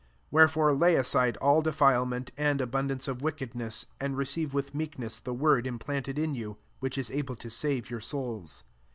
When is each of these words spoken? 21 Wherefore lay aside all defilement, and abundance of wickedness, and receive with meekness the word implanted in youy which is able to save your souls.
21 0.31 0.41
Wherefore 0.41 0.73
lay 0.73 0.95
aside 0.95 1.37
all 1.37 1.61
defilement, 1.61 2.31
and 2.35 2.59
abundance 2.59 3.07
of 3.07 3.21
wickedness, 3.21 3.85
and 3.99 4.17
receive 4.17 4.51
with 4.51 4.73
meekness 4.73 5.19
the 5.19 5.31
word 5.31 5.67
implanted 5.67 6.17
in 6.17 6.33
youy 6.33 6.57
which 6.79 6.97
is 6.97 7.11
able 7.11 7.35
to 7.35 7.51
save 7.51 7.91
your 7.91 8.01
souls. 8.01 8.63